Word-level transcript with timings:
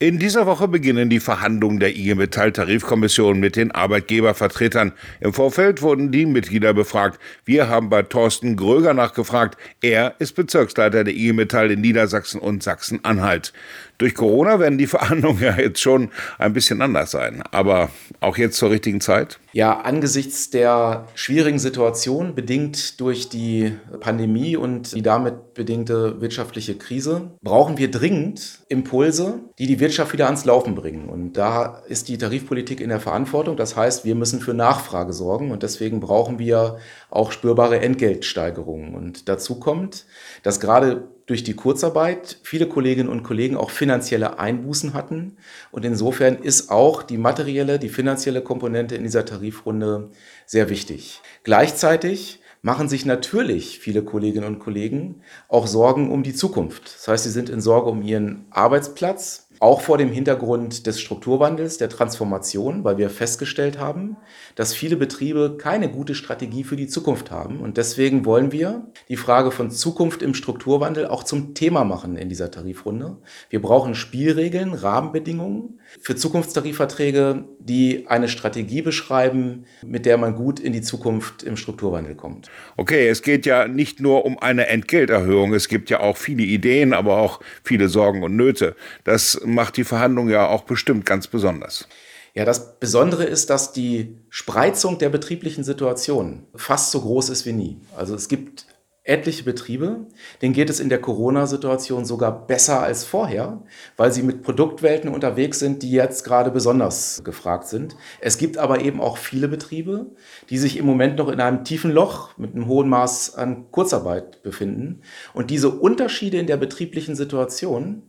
In 0.00 0.18
dieser 0.18 0.44
Woche 0.46 0.66
beginnen 0.66 1.08
die 1.08 1.20
Verhandlungen 1.20 1.78
der 1.78 1.94
IG 1.94 2.16
Metall 2.16 2.50
Tarifkommission 2.50 3.38
mit 3.38 3.54
den 3.54 3.70
Arbeitgebervertretern. 3.70 4.90
Im 5.20 5.32
Vorfeld 5.32 5.82
wurden 5.82 6.10
die 6.10 6.26
Mitglieder 6.26 6.74
befragt. 6.74 7.20
Wir 7.44 7.68
haben 7.68 7.90
bei 7.90 8.02
Thorsten 8.02 8.56
Gröger 8.56 8.92
nachgefragt. 8.92 9.56
Er 9.80 10.16
ist 10.18 10.32
Bezirksleiter 10.32 11.04
der 11.04 11.14
IG 11.14 11.32
Metall 11.32 11.70
in 11.70 11.80
Niedersachsen 11.80 12.40
und 12.40 12.64
Sachsen-Anhalt. 12.64 13.52
Durch 13.98 14.16
Corona 14.16 14.58
werden 14.58 14.78
die 14.78 14.86
Verhandlungen 14.88 15.40
ja 15.40 15.56
jetzt 15.56 15.80
schon 15.80 16.10
ein 16.38 16.54
bisschen 16.54 16.82
anders 16.82 17.12
sein. 17.12 17.44
Aber 17.52 17.88
auch 18.18 18.36
jetzt 18.36 18.56
zur 18.56 18.72
richtigen 18.72 19.00
Zeit? 19.00 19.38
Ja, 19.54 19.82
angesichts 19.82 20.50
der 20.50 21.06
schwierigen 21.14 21.60
Situation, 21.60 22.34
bedingt 22.34 22.98
durch 23.00 23.28
die 23.28 23.72
Pandemie 24.00 24.56
und 24.56 24.96
die 24.96 25.02
damit 25.02 25.54
bedingte 25.54 26.20
wirtschaftliche 26.20 26.76
Krise, 26.76 27.30
brauchen 27.40 27.78
wir 27.78 27.88
dringend 27.88 28.64
Impulse, 28.68 29.42
die 29.60 29.68
die 29.68 29.78
Wirtschaft 29.78 30.12
wieder 30.12 30.26
ans 30.26 30.44
Laufen 30.44 30.74
bringen. 30.74 31.08
Und 31.08 31.34
da 31.34 31.84
ist 31.86 32.08
die 32.08 32.18
Tarifpolitik 32.18 32.80
in 32.80 32.88
der 32.88 32.98
Verantwortung. 32.98 33.56
Das 33.56 33.76
heißt, 33.76 34.04
wir 34.04 34.16
müssen 34.16 34.40
für 34.40 34.54
Nachfrage 34.54 35.12
sorgen 35.12 35.52
und 35.52 35.62
deswegen 35.62 36.00
brauchen 36.00 36.40
wir 36.40 36.78
auch 37.08 37.30
spürbare 37.30 37.78
Entgeltsteigerungen. 37.78 38.96
Und 38.96 39.28
dazu 39.28 39.60
kommt, 39.60 40.06
dass 40.42 40.58
gerade 40.58 41.13
durch 41.26 41.44
die 41.44 41.54
Kurzarbeit 41.54 42.38
viele 42.42 42.66
Kolleginnen 42.66 43.08
und 43.08 43.22
Kollegen 43.22 43.56
auch 43.56 43.70
finanzielle 43.70 44.38
Einbußen 44.38 44.94
hatten. 44.94 45.36
Und 45.70 45.84
insofern 45.84 46.36
ist 46.36 46.70
auch 46.70 47.02
die 47.02 47.18
materielle, 47.18 47.78
die 47.78 47.88
finanzielle 47.88 48.42
Komponente 48.42 48.94
in 48.94 49.04
dieser 49.04 49.24
Tarifrunde 49.24 50.10
sehr 50.46 50.68
wichtig. 50.68 51.20
Gleichzeitig 51.42 52.40
machen 52.64 52.88
sich 52.88 53.04
natürlich 53.04 53.78
viele 53.78 54.02
Kolleginnen 54.02 54.46
und 54.46 54.58
Kollegen 54.58 55.20
auch 55.48 55.66
Sorgen 55.66 56.10
um 56.10 56.22
die 56.22 56.34
Zukunft. 56.34 56.94
Das 56.94 57.08
heißt, 57.08 57.24
sie 57.24 57.30
sind 57.30 57.50
in 57.50 57.60
Sorge 57.60 57.90
um 57.90 58.00
ihren 58.00 58.46
Arbeitsplatz, 58.50 59.43
auch 59.60 59.80
vor 59.80 59.98
dem 59.98 60.10
Hintergrund 60.10 60.86
des 60.86 61.00
Strukturwandels, 61.00 61.78
der 61.78 61.88
Transformation, 61.88 62.84
weil 62.84 62.98
wir 62.98 63.10
festgestellt 63.10 63.78
haben, 63.78 64.16
dass 64.54 64.74
viele 64.74 64.96
Betriebe 64.96 65.56
keine 65.58 65.90
gute 65.90 66.14
Strategie 66.14 66.64
für 66.64 66.76
die 66.76 66.86
Zukunft 66.86 67.30
haben. 67.30 67.60
Und 67.60 67.76
deswegen 67.76 68.24
wollen 68.24 68.52
wir 68.52 68.86
die 69.08 69.16
Frage 69.16 69.50
von 69.50 69.70
Zukunft 69.70 70.22
im 70.22 70.34
Strukturwandel 70.34 71.06
auch 71.06 71.24
zum 71.24 71.54
Thema 71.54 71.84
machen 71.84 72.16
in 72.16 72.28
dieser 72.28 72.50
Tarifrunde. 72.50 73.16
Wir 73.50 73.62
brauchen 73.62 73.94
Spielregeln, 73.94 74.74
Rahmenbedingungen 74.74 75.80
für 76.00 76.16
Zukunftstarifverträge, 76.16 77.44
die 77.58 78.06
eine 78.08 78.28
Strategie 78.28 78.82
beschreiben, 78.82 79.64
mit 79.84 80.06
der 80.06 80.18
man 80.18 80.34
gut 80.34 80.60
in 80.60 80.72
die 80.72 80.82
Zukunft 80.82 81.42
im 81.42 81.56
Strukturwandel 81.56 82.14
kommt. 82.14 82.50
Okay, 82.76 83.08
es 83.08 83.22
geht 83.22 83.46
ja 83.46 83.68
nicht 83.68 84.00
nur 84.00 84.24
um 84.24 84.38
eine 84.38 84.66
Entgelterhöhung. 84.66 85.54
Es 85.54 85.68
gibt 85.68 85.90
ja 85.90 86.00
auch 86.00 86.16
viele 86.16 86.42
Ideen, 86.42 86.92
aber 86.92 87.18
auch 87.18 87.40
viele 87.62 87.88
Sorgen 87.88 88.22
und 88.22 88.36
Nöte. 88.36 88.74
Das 89.04 89.40
macht 89.54 89.76
die 89.76 89.84
Verhandlung 89.84 90.28
ja 90.28 90.46
auch 90.48 90.62
bestimmt 90.62 91.06
ganz 91.06 91.26
besonders. 91.26 91.88
Ja, 92.34 92.44
das 92.44 92.78
Besondere 92.80 93.24
ist, 93.24 93.48
dass 93.48 93.72
die 93.72 94.18
Spreizung 94.28 94.98
der 94.98 95.08
betrieblichen 95.08 95.62
Situation 95.62 96.46
fast 96.54 96.90
so 96.90 97.00
groß 97.00 97.28
ist 97.28 97.46
wie 97.46 97.52
nie. 97.52 97.80
Also 97.96 98.14
es 98.16 98.28
gibt 98.28 98.66
etliche 99.04 99.44
Betriebe, 99.44 100.06
denen 100.40 100.54
geht 100.54 100.70
es 100.70 100.80
in 100.80 100.88
der 100.88 101.00
Corona-Situation 101.00 102.06
sogar 102.06 102.46
besser 102.46 102.82
als 102.82 103.04
vorher, 103.04 103.62
weil 103.98 104.10
sie 104.10 104.22
mit 104.22 104.42
Produktwelten 104.42 105.10
unterwegs 105.10 105.58
sind, 105.58 105.82
die 105.82 105.90
jetzt 105.90 106.24
gerade 106.24 106.50
besonders 106.50 107.22
gefragt 107.22 107.68
sind. 107.68 107.96
Es 108.20 108.38
gibt 108.38 108.56
aber 108.56 108.80
eben 108.80 109.02
auch 109.02 109.18
viele 109.18 109.46
Betriebe, 109.46 110.06
die 110.48 110.56
sich 110.56 110.78
im 110.78 110.86
Moment 110.86 111.18
noch 111.18 111.28
in 111.28 111.40
einem 111.40 111.64
tiefen 111.64 111.92
Loch 111.92 112.36
mit 112.38 112.54
einem 112.54 112.66
hohen 112.66 112.88
Maß 112.88 113.34
an 113.34 113.70
Kurzarbeit 113.70 114.42
befinden. 114.42 115.02
Und 115.34 115.50
diese 115.50 115.68
Unterschiede 115.68 116.38
in 116.38 116.46
der 116.46 116.56
betrieblichen 116.56 117.14
Situation, 117.14 118.02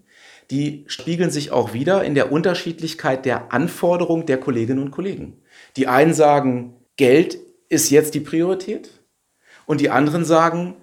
die 0.51 0.85
spiegeln 0.87 1.31
sich 1.31 1.51
auch 1.51 1.73
wieder 1.73 2.03
in 2.03 2.15
der 2.15 2.31
Unterschiedlichkeit 2.31 3.25
der 3.25 3.53
Anforderung 3.53 4.25
der 4.25 4.39
Kolleginnen 4.39 4.83
und 4.83 4.91
Kollegen. 4.91 5.41
Die 5.77 5.87
einen 5.87 6.13
sagen, 6.13 6.75
Geld 6.97 7.37
ist 7.69 7.89
jetzt 7.89 8.13
die 8.13 8.19
Priorität 8.19 8.89
und 9.65 9.81
die 9.81 9.89
anderen 9.89 10.25
sagen, 10.25 10.75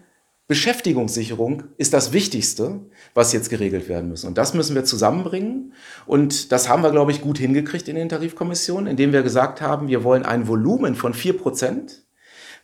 Beschäftigungssicherung 0.48 1.64
ist 1.78 1.94
das 1.94 2.12
Wichtigste, 2.12 2.80
was 3.14 3.32
jetzt 3.32 3.48
geregelt 3.48 3.88
werden 3.88 4.10
muss. 4.10 4.24
Und 4.24 4.36
das 4.36 4.52
müssen 4.52 4.74
wir 4.74 4.84
zusammenbringen. 4.84 5.72
Und 6.04 6.52
das 6.52 6.68
haben 6.68 6.82
wir, 6.82 6.90
glaube 6.90 7.12
ich, 7.12 7.22
gut 7.22 7.38
hingekriegt 7.38 7.88
in 7.88 7.96
den 7.96 8.08
Tarifkommissionen, 8.08 8.86
indem 8.86 9.12
wir 9.12 9.22
gesagt 9.22 9.62
haben, 9.62 9.88
wir 9.88 10.04
wollen 10.04 10.26
ein 10.26 10.48
Volumen 10.48 10.94
von 10.94 11.14
vier 11.14 11.38
Prozent, 11.38 12.02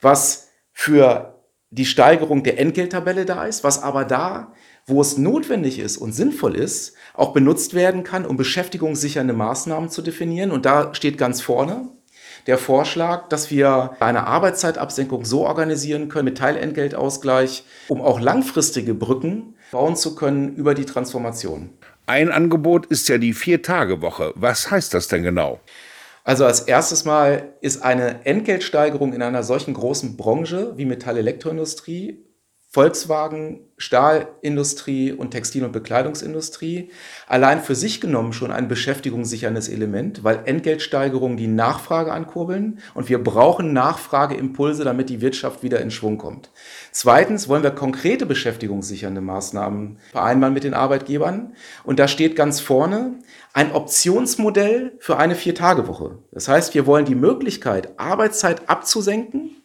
was 0.02 0.48
für 0.72 1.38
die 1.70 1.86
Steigerung 1.86 2.42
der 2.42 2.58
Entgelttabelle 2.58 3.24
da 3.24 3.44
ist, 3.44 3.64
was 3.64 3.82
aber 3.82 4.04
da, 4.04 4.52
wo 4.88 5.00
es 5.00 5.16
notwendig 5.16 5.78
ist 5.78 5.96
und 5.98 6.12
sinnvoll 6.12 6.56
ist, 6.56 6.94
auch 7.14 7.32
benutzt 7.32 7.74
werden 7.74 8.02
kann, 8.02 8.26
um 8.26 8.36
beschäftigungssichernde 8.36 9.34
Maßnahmen 9.34 9.90
zu 9.90 10.02
definieren. 10.02 10.50
Und 10.50 10.66
da 10.66 10.94
steht 10.94 11.18
ganz 11.18 11.40
vorne 11.40 11.88
der 12.46 12.58
Vorschlag, 12.58 13.28
dass 13.28 13.50
wir 13.50 13.92
eine 14.00 14.26
Arbeitszeitabsenkung 14.26 15.24
so 15.24 15.46
organisieren 15.46 16.08
können 16.08 16.24
mit 16.24 16.38
Teilentgeltausgleich, 16.38 17.64
um 17.88 18.00
auch 18.00 18.20
langfristige 18.20 18.94
Brücken 18.94 19.54
bauen 19.70 19.96
zu 19.96 20.14
können 20.14 20.54
über 20.54 20.74
die 20.74 20.86
Transformation. 20.86 21.70
Ein 22.06 22.30
Angebot 22.30 22.86
ist 22.86 23.08
ja 23.08 23.18
die 23.18 23.34
Vier-Tage-Woche. 23.34 24.32
Was 24.34 24.70
heißt 24.70 24.94
das 24.94 25.08
denn 25.08 25.22
genau? 25.22 25.60
Also 26.24 26.46
als 26.46 26.60
erstes 26.60 27.04
Mal 27.04 27.54
ist 27.60 27.82
eine 27.82 28.24
Entgeltsteigerung 28.24 29.12
in 29.12 29.22
einer 29.22 29.42
solchen 29.42 29.74
großen 29.74 30.16
Branche 30.16 30.72
wie 30.76 30.86
Metall-Elektroindustrie 30.86 32.24
Volkswagen, 32.70 33.60
Stahlindustrie 33.78 35.12
und 35.12 35.30
Textil- 35.30 35.64
und 35.64 35.72
Bekleidungsindustrie 35.72 36.90
allein 37.26 37.62
für 37.62 37.74
sich 37.74 37.98
genommen 37.98 38.34
schon 38.34 38.50
ein 38.50 38.68
beschäftigungssicherndes 38.68 39.70
Element, 39.70 40.22
weil 40.22 40.42
Entgeltsteigerungen 40.44 41.38
die 41.38 41.46
Nachfrage 41.46 42.12
ankurbeln 42.12 42.80
und 42.92 43.08
wir 43.08 43.24
brauchen 43.24 43.72
Nachfrageimpulse, 43.72 44.84
damit 44.84 45.08
die 45.08 45.22
Wirtschaft 45.22 45.62
wieder 45.62 45.80
in 45.80 45.90
Schwung 45.90 46.18
kommt. 46.18 46.50
Zweitens 46.92 47.48
wollen 47.48 47.62
wir 47.62 47.70
konkrete 47.70 48.26
beschäftigungssichernde 48.26 49.22
Maßnahmen 49.22 49.98
vereinbaren 50.10 50.52
mit 50.52 50.64
den 50.64 50.74
Arbeitgebern 50.74 51.54
und 51.84 51.98
da 51.98 52.06
steht 52.06 52.36
ganz 52.36 52.60
vorne 52.60 53.14
ein 53.54 53.72
Optionsmodell 53.72 54.92
für 54.98 55.16
eine 55.16 55.36
Viertagewoche. 55.36 56.18
Das 56.32 56.48
heißt, 56.48 56.74
wir 56.74 56.84
wollen 56.84 57.06
die 57.06 57.14
Möglichkeit, 57.14 57.98
Arbeitszeit 57.98 58.68
abzusenken, 58.68 59.57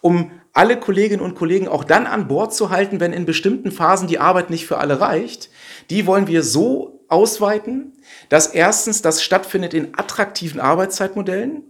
um 0.00 0.30
alle 0.52 0.78
Kolleginnen 0.78 1.22
und 1.22 1.34
Kollegen 1.34 1.68
auch 1.68 1.84
dann 1.84 2.06
an 2.06 2.28
Bord 2.28 2.54
zu 2.54 2.70
halten, 2.70 3.00
wenn 3.00 3.12
in 3.12 3.26
bestimmten 3.26 3.70
Phasen 3.70 4.08
die 4.08 4.18
Arbeit 4.18 4.50
nicht 4.50 4.66
für 4.66 4.78
alle 4.78 5.00
reicht. 5.00 5.50
Die 5.90 6.06
wollen 6.06 6.26
wir 6.26 6.42
so 6.42 7.04
ausweiten, 7.08 7.92
dass 8.28 8.48
erstens 8.48 9.02
das 9.02 9.22
stattfindet 9.22 9.74
in 9.74 9.96
attraktiven 9.96 10.60
Arbeitszeitmodellen, 10.60 11.62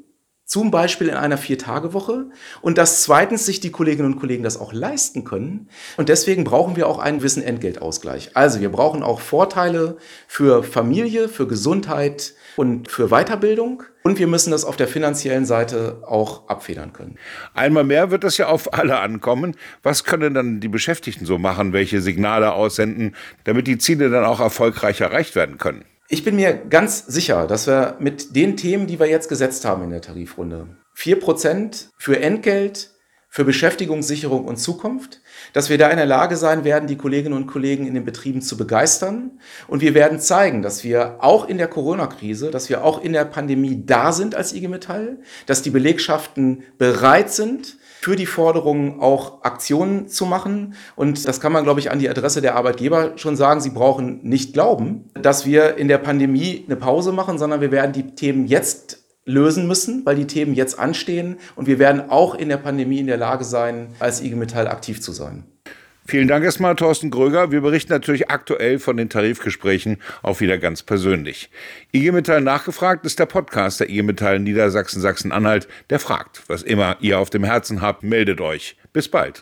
zum 0.49 0.71
Beispiel 0.71 1.09
in 1.09 1.15
einer 1.15 1.37
Vier-Tage-Woche 1.37 2.31
und 2.63 2.79
dass 2.79 3.03
zweitens 3.03 3.45
sich 3.45 3.61
die 3.61 3.71
Kolleginnen 3.71 4.15
und 4.15 4.19
Kollegen 4.19 4.43
das 4.43 4.59
auch 4.59 4.73
leisten 4.73 5.25
können. 5.25 5.69
Und 5.99 6.09
deswegen 6.09 6.45
brauchen 6.45 6.75
wir 6.75 6.89
auch 6.89 6.99
einen 6.99 7.19
gewissen 7.19 7.43
Entgeltausgleich. 7.43 8.31
Also 8.33 8.63
wir 8.63 8.73
brauchen 8.73 9.03
auch 9.03 9.21
Vorteile 9.21 9.99
für 10.27 10.63
Familie, 10.63 11.29
für 11.29 11.47
Gesundheit 11.47 12.33
und 12.57 12.91
für 12.91 13.09
Weiterbildung. 13.09 13.83
Und 14.03 14.19
wir 14.19 14.27
müssen 14.27 14.51
das 14.51 14.65
auf 14.65 14.77
der 14.77 14.89
finanziellen 14.89 15.45
Seite 15.45 16.03
auch 16.07 16.49
abfedern 16.49 16.95
können. 16.95 17.17
Einmal 17.53 17.85
mehr 17.85 18.11
wird 18.11 18.25
das 18.25 18.39
ja 18.39 18.47
auf 18.49 18.73
alle 18.73 19.01
ankommen. 19.01 19.55
Was 19.83 20.05
können 20.05 20.33
dann 20.33 20.61
die 20.61 20.69
Beschäftigten 20.69 21.27
so 21.27 21.37
machen? 21.37 21.75
Welche 21.75 22.01
Signale 22.01 22.55
aussenden, 22.55 23.15
damit 23.45 23.67
die 23.67 23.77
Ziele 23.77 24.09
dann 24.09 24.25
auch 24.25 24.41
erfolgreich 24.41 25.03
erreicht 25.03 25.35
werden 25.35 25.59
können? 25.59 25.85
Ich 26.11 26.25
bin 26.25 26.37
mir 26.37 26.55
ganz 26.55 27.05
sicher, 27.07 27.47
dass 27.47 27.67
wir 27.67 27.97
mit 27.99 28.35
den 28.35 28.57
Themen, 28.57 28.87
die 28.87 28.99
wir 28.99 29.07
jetzt 29.07 29.29
gesetzt 29.29 29.67
haben 29.67 29.83
in 29.85 29.91
der 29.91 30.01
Tarifrunde, 30.01 30.69
vier 30.95 31.21
Prozent 31.21 31.91
für 31.99 32.19
Entgelt, 32.19 32.93
für 33.29 33.45
Beschäftigungssicherung 33.45 34.47
und 34.47 34.57
Zukunft, 34.57 35.21
dass 35.53 35.69
wir 35.69 35.77
da 35.77 35.91
in 35.91 35.99
der 35.99 36.07
Lage 36.07 36.39
sein 36.39 36.65
werden, 36.65 36.87
die 36.87 36.97
Kolleginnen 36.97 37.37
und 37.37 37.47
Kollegen 37.47 37.87
in 37.87 37.93
den 37.93 38.07
Betrieben 38.07 38.41
zu 38.41 38.57
begeistern. 38.57 39.39
Und 39.67 39.83
wir 39.83 39.93
werden 39.93 40.19
zeigen, 40.19 40.63
dass 40.63 40.83
wir 40.83 41.19
auch 41.21 41.47
in 41.47 41.59
der 41.59 41.69
Corona-Krise, 41.69 42.51
dass 42.51 42.71
wir 42.71 42.85
auch 42.85 43.03
in 43.03 43.13
der 43.13 43.27
Pandemie 43.27 43.83
da 43.85 44.13
sind 44.13 44.35
als 44.35 44.55
IG 44.55 44.69
Metall, 44.69 45.19
dass 45.45 45.61
die 45.61 45.69
Belegschaften 45.69 46.63
bereit 46.79 47.31
sind, 47.31 47.77
für 48.01 48.15
die 48.15 48.27
Forderungen 48.27 49.01
auch 49.01 49.43
Aktionen 49.43 50.09
zu 50.09 50.25
machen. 50.25 50.75
Und 50.95 51.27
das 51.27 51.41
kann 51.41 51.53
man, 51.53 51.65
glaube 51.65 51.81
ich, 51.81 51.91
an 51.91 51.99
die 51.99 52.09
Adresse 52.09 52.41
der 52.41 52.55
Arbeitgeber 52.55 53.13
schon 53.17 53.37
sagen. 53.37 53.61
Sie 53.61 53.71
brauchen 53.71 54.21
nicht 54.23 54.53
glauben, 54.53 55.11
dass 55.15 55.47
wir 55.47 55.77
in 55.77 55.89
der 55.89 55.99
Pandemie 55.99 56.65
eine 56.65 56.77
Pause 56.77 57.13
machen, 57.13 57.39
sondern 57.39 57.61
wir 57.61 57.73
werden 57.73 57.93
die 57.93 58.15
Themen 58.15 58.47
jetzt 58.47 59.05
lösen 59.25 59.67
müssen, 59.67 60.07
weil 60.07 60.17
die 60.17 60.27
Themen 60.27 60.55
jetzt 60.55 60.79
anstehen. 60.79 61.39
Und 61.57 61.67
wir 61.67 61.79
werden 61.79 62.09
auch 62.09 62.35
in 62.35 62.49
der 62.49 62.57
Pandemie 62.57 63.01
in 63.01 63.09
der 63.09 63.17
Lage 63.17 63.45
sein, 63.45 63.89
als 63.99 64.23
IG 64.23 64.37
Metall 64.37 64.69
aktiv 64.69 65.03
zu 65.03 65.13
sein. 65.13 65.45
Vielen 66.11 66.27
Dank 66.27 66.43
erstmal, 66.43 66.75
Thorsten 66.75 67.11
Gröger. 67.11 67.53
Wir 67.53 67.61
berichten 67.61 67.93
natürlich 67.93 68.31
aktuell 68.31 68.79
von 68.79 68.97
den 68.97 69.11
Tarifgesprächen 69.11 69.99
auch 70.23 70.41
wieder 70.41 70.57
ganz 70.57 70.83
persönlich. 70.83 71.51
IG 71.93 72.13
Metall 72.13 72.41
nachgefragt 72.41 73.05
ist 73.05 73.19
der 73.19 73.27
Podcast 73.27 73.81
der 73.81 73.91
IG 73.91 74.03
Metall 74.03 74.39
Niedersachsen 74.39 75.03
Sachsen-Anhalt, 75.03 75.69
der 75.91 76.01
fragt. 76.01 76.45
Was 76.47 76.63
immer 76.63 76.97
ihr 77.01 77.19
auf 77.19 77.29
dem 77.29 77.45
Herzen 77.45 77.83
habt, 77.83 78.05
meldet 78.05 78.41
euch. 78.41 78.79
Bis 78.95 79.07
bald. 79.11 79.37